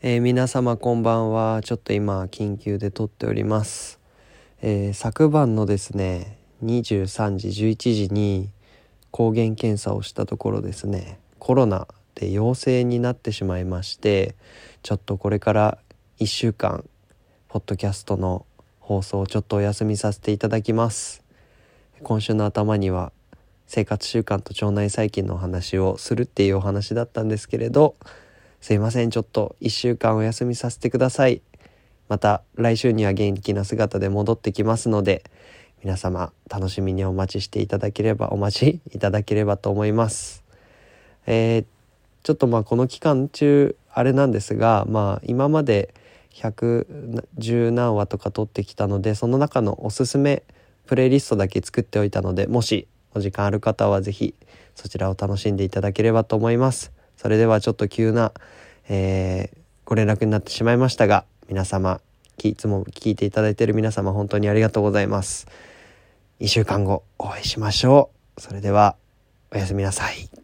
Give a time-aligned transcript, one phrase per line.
[0.00, 1.60] えー、皆様こんばんは。
[1.64, 3.98] ちょっと今、緊急で撮っております。
[4.62, 8.48] えー、昨晩のですね、23時、11時に
[9.10, 14.36] 抗原検査をしたところですね、コロナで陽性になってしまいまして、
[14.84, 15.78] ちょっとこれから
[16.20, 16.84] 1週間、
[17.48, 18.46] ポッドキャストの
[18.78, 21.24] 放送をちょっとお休みさせていただきます。
[22.04, 23.10] 今週の頭には、
[23.66, 27.96] 生活習慣と腸内細菌のお話をするっていうお話だったんですけれど、
[28.60, 31.42] すいません、ちょっと一週間お休みさせてください。
[32.08, 35.22] また来週には元気な姿で戻ってきますので、
[35.84, 40.42] 皆様楽しみにお待ちしていただければ、お待ちいただければと思います。
[41.26, 41.64] えー、
[42.24, 45.94] ちょっとまあこの期間中、あれなんですが、まあ今まで
[46.34, 50.42] 110何話とか撮ってきたので、その中のおすすめ
[50.86, 54.34] プレイリストだけ作っておいたので、もしお時間ある方は是非
[54.74, 56.97] そちらを楽しんでいただければと思います。
[57.18, 58.32] それではちょっと急な、
[58.88, 62.00] えー、ご連絡になってしまいましたが、皆様、
[62.42, 65.48] いつも聞いていただいている皆様本当にありがとうございます。
[66.38, 68.40] 一週間後お会いしましょう。
[68.40, 68.94] それでは、
[69.52, 70.37] おやすみなさい。